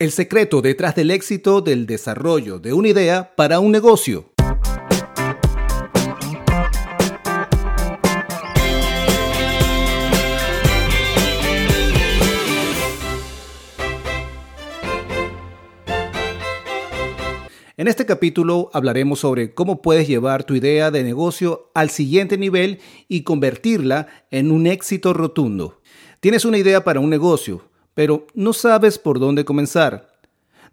El 0.00 0.12
secreto 0.12 0.62
detrás 0.62 0.94
del 0.94 1.10
éxito 1.10 1.60
del 1.60 1.84
desarrollo 1.84 2.58
de 2.58 2.72
una 2.72 2.88
idea 2.88 3.34
para 3.36 3.60
un 3.60 3.70
negocio. 3.70 4.30
En 17.76 17.86
este 17.86 18.06
capítulo 18.06 18.70
hablaremos 18.72 19.18
sobre 19.18 19.52
cómo 19.52 19.82
puedes 19.82 20.08
llevar 20.08 20.44
tu 20.44 20.54
idea 20.54 20.90
de 20.90 21.04
negocio 21.04 21.70
al 21.74 21.90
siguiente 21.90 22.38
nivel 22.38 22.80
y 23.06 23.22
convertirla 23.22 24.06
en 24.30 24.50
un 24.50 24.66
éxito 24.66 25.12
rotundo. 25.12 25.82
Tienes 26.20 26.46
una 26.46 26.56
idea 26.56 26.84
para 26.84 27.00
un 27.00 27.10
negocio, 27.10 27.69
pero 28.00 28.26
no 28.32 28.54
sabes 28.54 28.98
por 28.98 29.20
dónde 29.20 29.44
comenzar. 29.44 30.16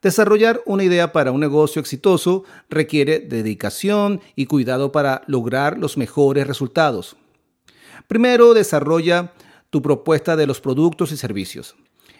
Desarrollar 0.01 0.61
una 0.65 0.85
idea 0.85 1.11
para 1.11 1.33
un 1.33 1.41
negocio 1.41 1.81
exitoso 1.81 2.45
requiere 2.69 3.19
dedicación 3.19 4.21
y 4.33 4.45
cuidado 4.45 4.93
para 4.93 5.23
lograr 5.27 5.77
los 5.77 5.97
mejores 5.97 6.47
resultados. 6.47 7.17
Primero, 8.07 8.53
desarrolla 8.53 9.33
tu 9.69 9.81
propuesta 9.81 10.37
de 10.37 10.47
los 10.47 10.61
productos 10.61 11.11
y 11.11 11.17
servicios. 11.17 11.75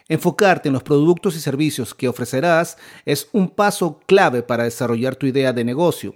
Enfocarte 0.10 0.68
en 0.68 0.74
los 0.74 0.84
productos 0.84 1.38
y 1.38 1.40
servicios 1.40 1.94
que 1.94 2.10
ofrecerás 2.10 2.78
es 3.06 3.30
un 3.32 3.48
paso 3.48 4.02
clave 4.08 4.44
para 4.44 4.66
desarrollar 4.66 5.16
tu 5.16 5.26
idea 5.26 5.54
de 5.54 5.64
negocio. 5.64 6.16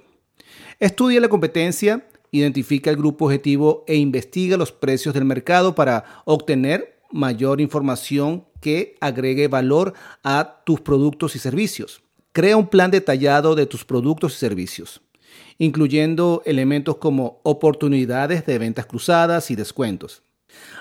Estudia 0.81 1.21
la 1.21 1.29
competencia, 1.29 2.09
identifica 2.31 2.89
el 2.89 2.98
grupo 2.98 3.23
objetivo 3.23 3.85
e 3.87 3.95
investiga 3.95 4.57
los 4.57 4.73
precios 4.73 5.13
del 5.13 5.23
mercado 5.23 5.76
para 5.76 6.03
obtener 6.26 7.00
mayor 7.11 7.61
información 7.61 8.45
que 8.59 8.95
agregue 9.01 9.47
valor 9.47 9.93
a 10.23 10.61
tus 10.65 10.81
productos 10.81 11.35
y 11.35 11.39
servicios. 11.39 12.01
Crea 12.31 12.57
un 12.57 12.67
plan 12.67 12.91
detallado 12.91 13.55
de 13.55 13.65
tus 13.65 13.84
productos 13.84 14.35
y 14.35 14.37
servicios, 14.37 15.01
incluyendo 15.57 16.41
elementos 16.45 16.98
como 16.98 17.41
oportunidades 17.43 18.45
de 18.45 18.57
ventas 18.57 18.85
cruzadas 18.85 19.51
y 19.51 19.55
descuentos. 19.55 20.23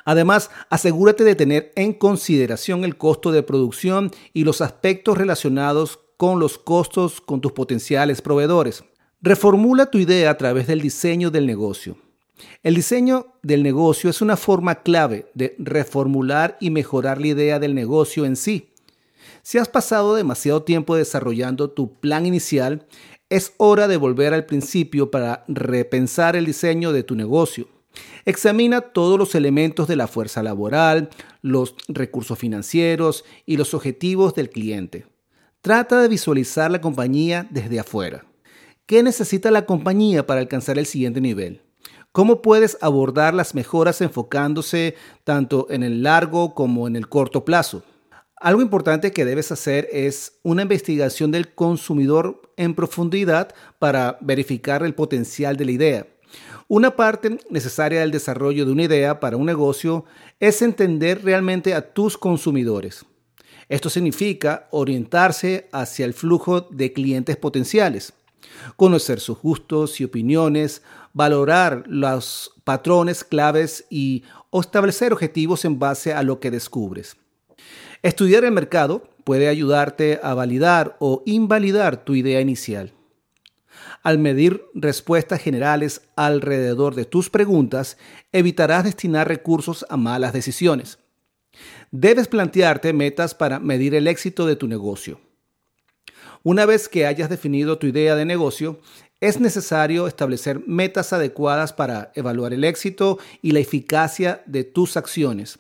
Además, 0.04 0.50
asegúrate 0.68 1.24
de 1.24 1.34
tener 1.34 1.72
en 1.76 1.92
consideración 1.92 2.84
el 2.84 2.96
costo 2.96 3.32
de 3.32 3.42
producción 3.42 4.10
y 4.32 4.44
los 4.44 4.60
aspectos 4.60 5.16
relacionados 5.16 6.00
con 6.16 6.38
los 6.38 6.58
costos 6.58 7.20
con 7.20 7.40
tus 7.40 7.52
potenciales 7.52 8.20
proveedores. 8.20 8.84
Reformula 9.22 9.86
tu 9.86 9.98
idea 9.98 10.30
a 10.30 10.36
través 10.36 10.66
del 10.66 10.80
diseño 10.80 11.30
del 11.30 11.46
negocio. 11.46 11.96
El 12.62 12.74
diseño 12.74 13.34
del 13.42 13.62
negocio 13.62 14.10
es 14.10 14.20
una 14.20 14.36
forma 14.36 14.82
clave 14.82 15.30
de 15.34 15.54
reformular 15.58 16.56
y 16.60 16.70
mejorar 16.70 17.20
la 17.20 17.28
idea 17.28 17.58
del 17.58 17.74
negocio 17.74 18.24
en 18.24 18.36
sí. 18.36 18.70
Si 19.42 19.58
has 19.58 19.68
pasado 19.68 20.14
demasiado 20.14 20.62
tiempo 20.62 20.96
desarrollando 20.96 21.70
tu 21.70 21.98
plan 21.98 22.26
inicial, 22.26 22.86
es 23.30 23.54
hora 23.56 23.88
de 23.88 23.96
volver 23.96 24.34
al 24.34 24.44
principio 24.44 25.10
para 25.10 25.44
repensar 25.48 26.36
el 26.36 26.46
diseño 26.46 26.92
de 26.92 27.02
tu 27.02 27.14
negocio. 27.14 27.68
Examina 28.24 28.80
todos 28.80 29.18
los 29.18 29.34
elementos 29.34 29.88
de 29.88 29.96
la 29.96 30.08
fuerza 30.08 30.42
laboral, 30.42 31.10
los 31.42 31.74
recursos 31.88 32.38
financieros 32.38 33.24
y 33.46 33.56
los 33.56 33.74
objetivos 33.74 34.34
del 34.34 34.50
cliente. 34.50 35.06
Trata 35.62 36.00
de 36.00 36.08
visualizar 36.08 36.70
la 36.70 36.80
compañía 36.80 37.46
desde 37.50 37.80
afuera. 37.80 38.24
¿Qué 38.86 39.02
necesita 39.02 39.50
la 39.50 39.66
compañía 39.66 40.26
para 40.26 40.40
alcanzar 40.40 40.78
el 40.78 40.86
siguiente 40.86 41.20
nivel? 41.20 41.62
¿Cómo 42.12 42.42
puedes 42.42 42.76
abordar 42.80 43.34
las 43.34 43.54
mejoras 43.54 44.00
enfocándose 44.00 44.96
tanto 45.22 45.68
en 45.70 45.84
el 45.84 46.02
largo 46.02 46.56
como 46.56 46.88
en 46.88 46.96
el 46.96 47.08
corto 47.08 47.44
plazo? 47.44 47.84
Algo 48.34 48.62
importante 48.62 49.12
que 49.12 49.24
debes 49.24 49.52
hacer 49.52 49.88
es 49.92 50.40
una 50.42 50.62
investigación 50.62 51.30
del 51.30 51.54
consumidor 51.54 52.52
en 52.56 52.74
profundidad 52.74 53.54
para 53.78 54.18
verificar 54.22 54.82
el 54.82 54.92
potencial 54.92 55.56
de 55.56 55.64
la 55.64 55.70
idea. 55.70 56.06
Una 56.66 56.96
parte 56.96 57.38
necesaria 57.48 58.00
del 58.00 58.10
desarrollo 58.10 58.66
de 58.66 58.72
una 58.72 58.84
idea 58.84 59.20
para 59.20 59.36
un 59.36 59.46
negocio 59.46 60.04
es 60.40 60.62
entender 60.62 61.22
realmente 61.22 61.74
a 61.74 61.92
tus 61.92 62.18
consumidores. 62.18 63.04
Esto 63.68 63.88
significa 63.88 64.66
orientarse 64.72 65.68
hacia 65.70 66.06
el 66.06 66.14
flujo 66.14 66.62
de 66.62 66.92
clientes 66.92 67.36
potenciales 67.36 68.14
conocer 68.76 69.20
sus 69.20 69.38
gustos 69.38 70.00
y 70.00 70.04
opiniones, 70.04 70.82
valorar 71.12 71.84
los 71.86 72.52
patrones 72.64 73.24
claves 73.24 73.84
y 73.90 74.24
establecer 74.52 75.12
objetivos 75.12 75.64
en 75.64 75.78
base 75.78 76.12
a 76.12 76.22
lo 76.22 76.40
que 76.40 76.50
descubres. 76.50 77.16
Estudiar 78.02 78.44
el 78.44 78.52
mercado 78.52 79.08
puede 79.24 79.48
ayudarte 79.48 80.20
a 80.22 80.34
validar 80.34 80.96
o 81.00 81.22
invalidar 81.26 82.04
tu 82.04 82.14
idea 82.14 82.40
inicial. 82.40 82.92
Al 84.02 84.18
medir 84.18 84.64
respuestas 84.74 85.42
generales 85.42 86.02
alrededor 86.16 86.94
de 86.94 87.04
tus 87.04 87.28
preguntas, 87.28 87.98
evitarás 88.32 88.84
destinar 88.84 89.28
recursos 89.28 89.84
a 89.90 89.96
malas 89.96 90.32
decisiones. 90.32 90.98
Debes 91.90 92.28
plantearte 92.28 92.92
metas 92.92 93.34
para 93.34 93.58
medir 93.58 93.94
el 93.94 94.06
éxito 94.06 94.46
de 94.46 94.56
tu 94.56 94.68
negocio. 94.68 95.20
Una 96.42 96.64
vez 96.64 96.88
que 96.88 97.06
hayas 97.06 97.28
definido 97.28 97.78
tu 97.78 97.86
idea 97.86 98.16
de 98.16 98.24
negocio, 98.24 98.80
es 99.20 99.38
necesario 99.38 100.06
establecer 100.06 100.62
metas 100.66 101.12
adecuadas 101.12 101.74
para 101.74 102.10
evaluar 102.14 102.54
el 102.54 102.64
éxito 102.64 103.18
y 103.42 103.50
la 103.52 103.58
eficacia 103.58 104.42
de 104.46 104.64
tus 104.64 104.96
acciones. 104.96 105.58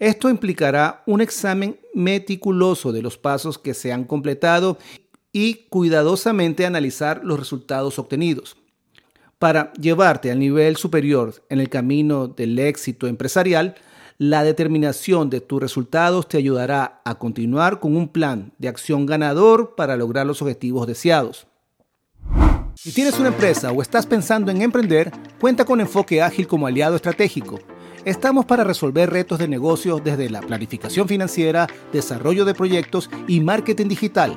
Esto 0.00 0.28
implicará 0.28 1.02
un 1.06 1.20
examen 1.20 1.78
meticuloso 1.94 2.92
de 2.92 3.02
los 3.02 3.16
pasos 3.16 3.58
que 3.58 3.74
se 3.74 3.92
han 3.92 4.04
completado 4.04 4.78
y 5.32 5.66
cuidadosamente 5.68 6.66
analizar 6.66 7.20
los 7.24 7.38
resultados 7.38 7.98
obtenidos. 7.98 8.56
Para 9.38 9.72
llevarte 9.74 10.30
al 10.30 10.40
nivel 10.40 10.76
superior 10.76 11.44
en 11.48 11.60
el 11.60 11.68
camino 11.68 12.26
del 12.26 12.58
éxito 12.58 13.06
empresarial, 13.06 13.76
la 14.22 14.44
determinación 14.44 15.30
de 15.30 15.40
tus 15.40 15.60
resultados 15.60 16.28
te 16.28 16.38
ayudará 16.38 17.00
a 17.04 17.16
continuar 17.16 17.80
con 17.80 17.96
un 17.96 18.06
plan 18.06 18.52
de 18.56 18.68
acción 18.68 19.04
ganador 19.04 19.74
para 19.74 19.96
lograr 19.96 20.26
los 20.26 20.40
objetivos 20.42 20.86
deseados. 20.86 21.48
Si 22.74 22.92
tienes 22.92 23.18
una 23.18 23.30
empresa 23.30 23.72
o 23.72 23.82
estás 23.82 24.06
pensando 24.06 24.52
en 24.52 24.62
emprender, 24.62 25.10
cuenta 25.40 25.64
con 25.64 25.80
Enfoque 25.80 26.22
Ágil 26.22 26.46
como 26.46 26.68
aliado 26.68 26.94
estratégico. 26.94 27.58
Estamos 28.04 28.44
para 28.44 28.62
resolver 28.62 29.10
retos 29.10 29.40
de 29.40 29.48
negocios 29.48 30.04
desde 30.04 30.30
la 30.30 30.40
planificación 30.40 31.08
financiera, 31.08 31.66
desarrollo 31.92 32.44
de 32.44 32.54
proyectos 32.54 33.10
y 33.26 33.40
marketing 33.40 33.88
digital. 33.88 34.36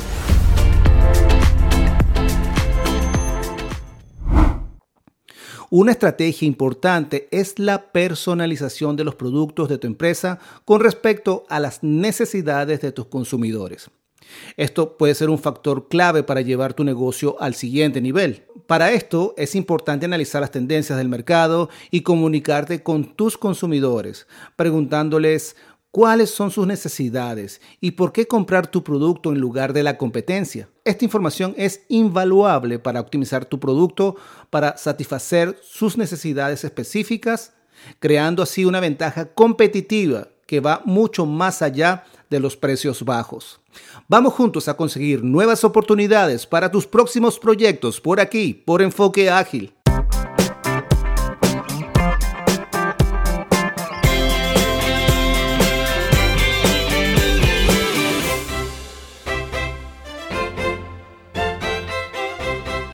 Una 5.73 5.93
estrategia 5.93 6.45
importante 6.45 7.29
es 7.31 7.57
la 7.57 7.93
personalización 7.93 8.97
de 8.97 9.05
los 9.05 9.15
productos 9.15 9.69
de 9.69 9.77
tu 9.77 9.87
empresa 9.87 10.37
con 10.65 10.81
respecto 10.81 11.45
a 11.47 11.61
las 11.61 11.81
necesidades 11.81 12.81
de 12.81 12.91
tus 12.91 13.05
consumidores. 13.05 13.89
Esto 14.57 14.97
puede 14.97 15.15
ser 15.15 15.29
un 15.29 15.39
factor 15.39 15.87
clave 15.87 16.23
para 16.23 16.41
llevar 16.41 16.73
tu 16.73 16.83
negocio 16.83 17.37
al 17.39 17.55
siguiente 17.55 18.01
nivel. 18.01 18.43
Para 18.67 18.91
esto 18.91 19.33
es 19.37 19.55
importante 19.55 20.05
analizar 20.05 20.41
las 20.41 20.51
tendencias 20.51 20.97
del 20.97 21.07
mercado 21.07 21.69
y 21.89 22.01
comunicarte 22.01 22.83
con 22.83 23.15
tus 23.15 23.37
consumidores, 23.37 24.27
preguntándoles 24.57 25.55
cuáles 25.91 26.29
son 26.29 26.51
sus 26.51 26.65
necesidades 26.65 27.61
y 27.79 27.91
por 27.91 28.13
qué 28.13 28.27
comprar 28.27 28.67
tu 28.67 28.83
producto 28.83 29.31
en 29.31 29.39
lugar 29.39 29.73
de 29.73 29.83
la 29.83 29.97
competencia. 29.97 30.69
Esta 30.85 31.05
información 31.05 31.53
es 31.57 31.81
invaluable 31.89 32.79
para 32.79 33.01
optimizar 33.01 33.45
tu 33.45 33.59
producto 33.59 34.15
para 34.49 34.77
satisfacer 34.77 35.59
sus 35.61 35.97
necesidades 35.97 36.63
específicas, 36.63 37.53
creando 37.99 38.41
así 38.41 38.65
una 38.65 38.79
ventaja 38.79 39.25
competitiva 39.33 40.29
que 40.45 40.59
va 40.59 40.81
mucho 40.85 41.25
más 41.25 41.61
allá 41.61 42.05
de 42.29 42.39
los 42.39 42.57
precios 42.57 43.03
bajos. 43.03 43.59
Vamos 44.07 44.33
juntos 44.33 44.67
a 44.67 44.75
conseguir 44.75 45.23
nuevas 45.23 45.63
oportunidades 45.63 46.45
para 46.45 46.71
tus 46.71 46.87
próximos 46.87 47.39
proyectos 47.39 48.01
por 48.01 48.19
aquí, 48.19 48.53
por 48.53 48.81
Enfoque 48.81 49.29
Ágil. 49.29 49.73